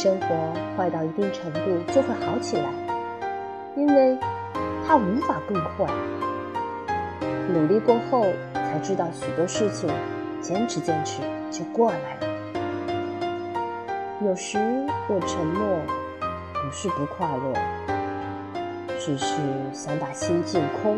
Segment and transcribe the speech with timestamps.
[0.00, 1.60] 生活坏到一定程度
[1.92, 2.70] 就会好起来，
[3.74, 4.16] 因为
[4.86, 5.92] 它无法更坏。
[7.52, 8.24] 努力过后
[8.54, 9.90] 才知道许多事情，
[10.40, 11.20] 坚持坚持
[11.50, 12.28] 就过来了。
[14.24, 14.56] 有时
[15.08, 15.80] 我沉默，
[16.52, 17.52] 不是不快乐，
[19.00, 19.34] 只是
[19.72, 20.96] 想把心净空。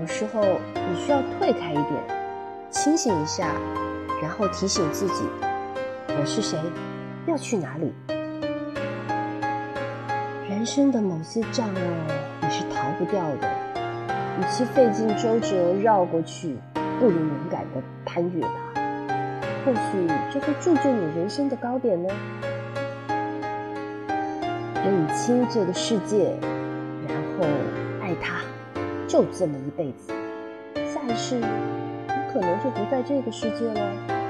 [0.00, 0.40] 有时候
[0.72, 2.02] 你需要退开一点，
[2.70, 3.48] 清醒一下，
[4.22, 5.26] 然后提醒自己：
[6.08, 6.58] 我是谁，
[7.26, 7.92] 要去哪里。
[10.48, 11.80] 人生的某些障碍
[12.42, 13.48] 你是逃不掉的，
[14.38, 16.56] 与其费尽周折绕过去，
[17.00, 18.82] 不如勇敢的攀越它，
[19.64, 22.08] 或许就会铸就你人生的高点呢。
[24.84, 26.36] 认清这个世界，
[27.08, 27.46] 然后
[28.00, 28.40] 爱它。
[29.08, 30.12] 就这么一辈子，
[30.74, 31.44] 下一世你
[32.32, 34.21] 可能就不在这个世界了。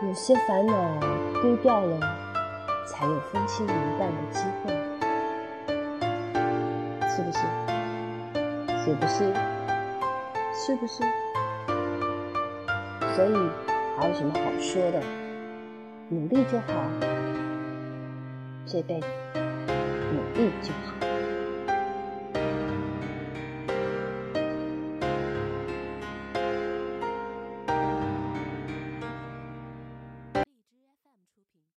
[0.00, 0.72] 有些烦恼
[1.42, 1.98] 丢掉了，
[2.86, 4.72] 才有风轻云淡的机会，
[7.08, 7.38] 是不是？
[8.84, 9.34] 是不是？
[10.54, 11.02] 是不是？
[13.16, 13.34] 所以
[13.98, 15.02] 还有什么好说的？
[16.08, 16.72] 努力就好，
[18.66, 19.06] 这辈子
[20.12, 20.97] 努力就好。